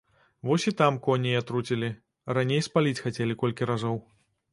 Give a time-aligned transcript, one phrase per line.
[0.51, 1.89] Вось і там коней атруцілі,
[2.37, 4.01] раней спаліць хацелі колькі разоў.